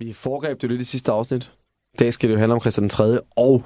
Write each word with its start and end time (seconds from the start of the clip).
Vi 0.00 0.12
foregreb 0.12 0.60
det 0.60 0.70
lidt 0.70 0.80
i 0.80 0.84
sidste 0.84 1.12
afsnit. 1.12 1.52
I 1.94 1.96
dag 1.96 2.14
skal 2.14 2.28
det 2.28 2.34
jo 2.34 2.38
handle 2.38 2.54
om 2.54 2.60
Christian 2.60 2.88
3. 2.88 3.20
og, 3.36 3.64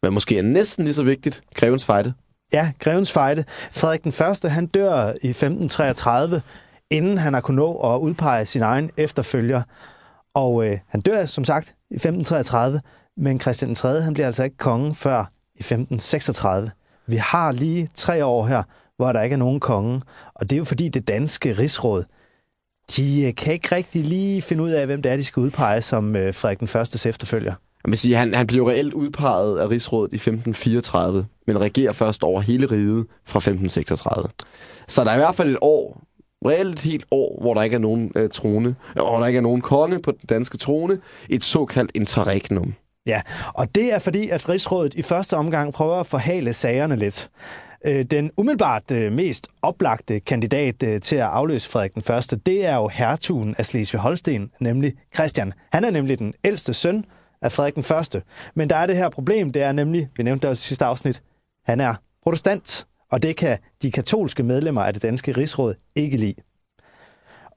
hvad 0.00 0.10
måske 0.10 0.38
er 0.38 0.42
næsten 0.42 0.84
lige 0.84 0.94
så 0.94 1.02
vigtigt, 1.02 1.42
Grevens 1.54 1.84
Fejde. 1.84 2.12
Ja, 2.52 2.72
Grevens 2.78 3.12
Fejde. 3.12 3.44
Frederik 3.72 4.04
den 4.04 4.12
Første, 4.12 4.48
han 4.48 4.66
dør 4.66 5.06
i 5.06 5.30
1533, 5.30 6.42
inden 6.90 7.18
han 7.18 7.34
har 7.34 7.40
kunnet 7.40 7.56
nå 7.56 7.94
at 7.94 7.98
udpege 7.98 8.46
sin 8.46 8.62
egen 8.62 8.90
efterfølger. 8.96 9.62
Og 10.34 10.66
øh, 10.66 10.78
han 10.88 11.00
dør, 11.00 11.26
som 11.26 11.44
sagt, 11.44 11.74
i 11.90 11.94
1533, 11.94 12.80
men 13.16 13.40
Christian 13.40 13.74
3. 13.74 14.00
han 14.00 14.14
bliver 14.14 14.26
altså 14.26 14.44
ikke 14.44 14.56
konge 14.56 14.94
før 14.94 15.30
i 15.54 15.60
1536. 15.60 16.70
Vi 17.06 17.16
har 17.16 17.52
lige 17.52 17.90
tre 17.94 18.24
år 18.24 18.46
her, 18.46 18.62
hvor 18.96 19.12
der 19.12 19.22
ikke 19.22 19.34
er 19.34 19.38
nogen 19.38 19.60
konge, 19.60 20.02
og 20.34 20.50
det 20.50 20.56
er 20.56 20.58
jo 20.58 20.64
fordi 20.64 20.88
det 20.88 21.08
danske 21.08 21.52
rigsråd, 21.52 22.04
de 22.96 23.26
øh, 23.26 23.34
kan 23.34 23.52
ikke 23.52 23.74
rigtig 23.74 24.02
lige 24.02 24.42
finde 24.42 24.62
ud 24.62 24.70
af, 24.70 24.86
hvem 24.86 25.02
det 25.02 25.12
er, 25.12 25.16
de 25.16 25.24
skal 25.24 25.40
udpege 25.40 25.82
som 25.82 26.16
øh, 26.16 26.34
Frederik 26.34 26.60
den 26.60 26.68
Førstes 26.68 27.06
efterfølger. 27.06 27.54
Vil 27.88 27.98
sige, 27.98 28.16
han, 28.16 28.34
han 28.34 28.46
bliver 28.46 28.70
reelt 28.70 28.94
udpeget 28.94 29.58
af 29.58 29.68
rigsrådet 29.70 30.12
i 30.12 30.16
1534, 30.16 31.26
men 31.46 31.60
regerer 31.60 31.92
først 31.92 32.22
over 32.22 32.40
hele 32.40 32.66
riget 32.66 33.06
fra 33.26 33.38
1536. 33.38 34.28
Så 34.88 35.04
der 35.04 35.10
er 35.10 35.14
i 35.14 35.18
hvert 35.18 35.34
fald 35.34 35.50
et 35.50 35.58
år, 35.60 36.02
reelt 36.46 36.72
et 36.72 36.80
helt 36.80 37.04
år, 37.10 37.38
hvor 37.40 37.54
der 37.54 37.62
ikke 37.62 37.74
er 37.74 37.80
nogen 37.80 38.12
øh, 38.16 38.30
trone, 38.30 38.76
hvor 38.92 39.18
der 39.18 39.26
ikke 39.26 39.36
er 39.36 39.42
nogen 39.42 39.60
konge 39.60 40.02
på 40.02 40.10
den 40.10 40.26
danske 40.28 40.58
trone, 40.58 40.98
et 41.28 41.44
såkaldt 41.44 41.90
interregnum. 41.94 42.74
Ja, 43.06 43.20
og 43.54 43.74
det 43.74 43.94
er 43.94 43.98
fordi, 43.98 44.28
at 44.28 44.48
Rigsrådet 44.48 44.94
i 44.94 45.02
første 45.02 45.36
omgang 45.36 45.72
prøver 45.72 45.96
at 45.96 46.06
forhale 46.06 46.52
sagerne 46.52 46.96
lidt. 46.96 47.30
Øh, 47.86 48.04
den 48.04 48.30
umiddelbart 48.36 48.90
øh, 48.90 49.12
mest 49.12 49.48
oplagte 49.62 50.20
kandidat 50.20 50.82
øh, 50.82 51.00
til 51.00 51.16
at 51.16 51.22
afløse 51.22 51.70
Frederik 51.70 51.94
den 51.94 52.02
Første, 52.02 52.36
det 52.36 52.66
er 52.66 52.76
jo 52.76 52.88
hertugen 52.88 53.54
af 53.58 53.64
Slesvig-Holsten, 53.64 54.56
nemlig 54.60 54.94
Christian. 55.14 55.52
Han 55.72 55.84
er 55.84 55.90
nemlig 55.90 56.18
den 56.18 56.34
ældste 56.44 56.74
søn 56.74 57.04
af 57.42 57.52
Frederik 57.52 57.74
den 57.74 57.82
Første. 57.82 58.22
Men 58.54 58.70
der 58.70 58.76
er 58.76 58.86
det 58.86 58.96
her 58.96 59.08
problem, 59.08 59.52
det 59.52 59.62
er 59.62 59.72
nemlig, 59.72 60.08
vi 60.16 60.22
nævnte 60.22 60.48
det 60.48 60.58
i 60.58 60.62
sidste 60.62 60.84
afsnit, 60.84 61.22
han 61.64 61.80
er 61.80 61.94
protestant, 62.22 62.86
og 63.10 63.22
det 63.22 63.36
kan 63.36 63.58
de 63.82 63.90
katolske 63.90 64.42
medlemmer 64.42 64.82
af 64.82 64.92
det 64.92 65.02
danske 65.02 65.32
rigsråd 65.32 65.74
ikke 65.94 66.16
lide. 66.16 66.34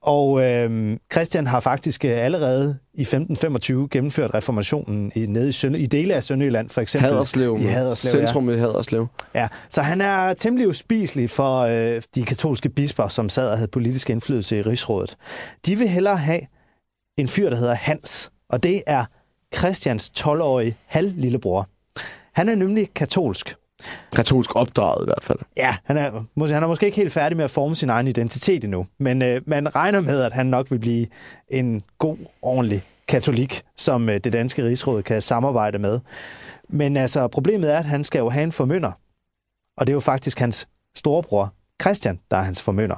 Og 0.07 0.43
øh, 0.43 0.97
Christian 1.11 1.47
har 1.47 1.59
faktisk 1.59 2.05
øh, 2.05 2.11
allerede 2.11 2.77
i 2.93 3.01
1525 3.01 3.87
gennemført 3.91 4.33
reformationen 4.33 5.11
i, 5.15 5.25
nede 5.25 5.49
i, 5.49 5.51
Sønde, 5.51 5.79
i 5.79 5.85
dele 5.85 6.13
af 6.13 6.23
Sønderjylland, 6.23 6.69
for 6.69 6.81
eksempel. 6.81 7.09
Haderslev. 7.11 7.57
I 7.59 7.63
Haderslev, 7.63 8.11
Centrum 8.11 8.49
ja. 8.49 8.55
i 8.55 8.59
Haderslev. 8.59 9.07
Ja, 9.35 9.47
så 9.69 9.81
han 9.81 10.01
er 10.01 10.33
temmelig 10.33 10.67
uspiselig 10.67 11.29
for 11.29 11.59
øh, 11.59 12.01
de 12.15 12.23
katolske 12.23 12.69
bisper, 12.69 13.07
som 13.07 13.29
sad 13.29 13.49
og 13.49 13.57
havde 13.57 13.67
politisk 13.67 14.09
indflydelse 14.09 14.57
i 14.57 14.61
rigsrådet. 14.61 15.17
De 15.65 15.75
vil 15.75 15.89
hellere 15.89 16.17
have 16.17 16.41
en 17.17 17.27
fyr, 17.27 17.49
der 17.49 17.57
hedder 17.57 17.75
Hans, 17.75 18.31
og 18.49 18.63
det 18.63 18.83
er 18.87 19.05
Christians 19.55 20.11
12-årige 20.19 20.77
halv-lillebror. 20.85 21.69
Han 22.33 22.49
er 22.49 22.55
nemlig 22.55 22.89
katolsk, 22.95 23.55
Katolsk 24.15 24.55
opdraget 24.55 25.03
i 25.03 25.07
hvert 25.07 25.23
fald. 25.23 25.39
Ja, 25.57 25.75
han 25.83 25.97
er, 25.97 26.11
han 26.53 26.63
er 26.63 26.67
måske 26.67 26.85
ikke 26.85 26.97
helt 26.97 27.13
færdig 27.13 27.37
med 27.37 27.45
at 27.45 27.51
forme 27.51 27.75
sin 27.75 27.89
egen 27.89 28.07
identitet 28.07 28.63
endnu, 28.63 28.87
men 28.99 29.21
øh, 29.21 29.41
man 29.45 29.75
regner 29.75 30.01
med, 30.01 30.21
at 30.21 30.33
han 30.33 30.45
nok 30.45 30.71
vil 30.71 30.79
blive 30.79 31.07
en 31.49 31.81
god, 31.99 32.17
ordentlig 32.41 32.83
katolik, 33.07 33.63
som 33.75 34.09
øh, 34.09 34.19
det 34.23 34.33
danske 34.33 34.63
rigsråd 34.63 35.03
kan 35.03 35.21
samarbejde 35.21 35.79
med. 35.79 35.99
Men 36.69 36.97
altså, 36.97 37.27
problemet 37.27 37.73
er, 37.73 37.77
at 37.77 37.85
han 37.85 38.03
skal 38.03 38.19
jo 38.19 38.29
have 38.29 38.43
en 38.43 38.51
formynder. 38.51 38.91
Og 39.77 39.87
det 39.87 39.91
er 39.91 39.95
jo 39.95 39.99
faktisk 39.99 40.39
hans 40.39 40.67
storebror, 40.95 41.53
Christian, 41.81 42.19
der 42.31 42.37
er 42.37 42.41
hans 42.41 42.61
formynder. 42.61 42.95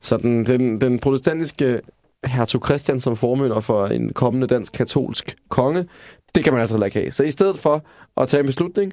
Så 0.00 0.16
den, 0.16 0.46
den, 0.46 0.80
den 0.80 0.98
protestantiske 0.98 1.80
hertug 2.24 2.66
Christian 2.66 3.00
som 3.00 3.16
formynder 3.16 3.60
for 3.60 3.86
en 3.86 4.12
kommende 4.12 4.46
dansk 4.46 4.72
katolsk 4.72 5.36
konge, 5.48 5.86
det 6.34 6.44
kan 6.44 6.52
man 6.52 6.60
altså 6.60 6.84
ikke 6.84 7.00
have. 7.00 7.10
Så 7.10 7.24
i 7.24 7.30
stedet 7.30 7.58
for 7.58 7.84
at 8.16 8.28
tage 8.28 8.40
en 8.40 8.46
beslutning, 8.46 8.92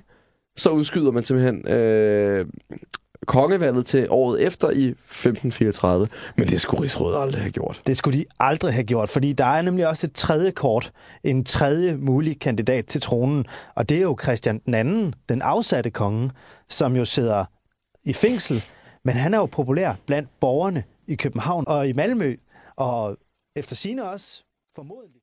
så 0.58 0.70
udskyder 0.70 1.12
man 1.12 1.24
simpelthen 1.24 1.68
øh, 1.68 2.46
kongevalget 3.26 3.86
til 3.86 4.08
året 4.10 4.42
efter 4.42 4.70
i 4.70 4.88
1534. 4.88 6.08
Men 6.38 6.48
det 6.48 6.62
skulle 6.62 6.84
Rigsrådet 6.84 7.22
aldrig 7.22 7.42
have 7.42 7.52
gjort. 7.52 7.82
Det 7.88 7.98
skulle 7.98 8.20
de 8.20 8.26
aldrig 8.40 8.74
have 8.74 8.84
gjort, 8.84 9.10
fordi 9.10 9.34
der 9.34 9.46
er 9.46 9.62
nemlig 9.62 9.88
også 9.88 10.08
et 10.08 10.14
tredje 10.14 10.52
kort, 10.52 10.92
en 11.24 11.44
tredje 11.44 11.98
mulig 11.98 12.40
kandidat 12.40 12.86
til 12.86 13.02
tronen, 13.02 13.46
og 13.76 13.90
det 13.90 13.98
er 13.98 14.02
jo 14.02 14.18
Christian 14.24 14.62
den 14.66 14.74
anden, 14.74 15.16
den 15.30 15.42
afsatte 15.42 15.90
konge, 15.90 16.32
som 16.70 16.96
jo 16.96 17.06
sidder 17.06 17.46
i 18.04 18.14
fængsel, 18.14 18.64
men 19.06 19.16
han 19.16 19.34
er 19.34 19.38
jo 19.38 19.46
populær 19.46 19.94
blandt 20.06 20.30
borgerne 20.40 20.84
i 21.08 21.16
København 21.16 21.64
og 21.68 21.88
i 21.88 21.94
Malmø, 21.94 22.36
og 22.76 23.18
efter 23.56 23.76
sine 23.76 24.10
også 24.10 24.44
formodentlig. 24.76 25.12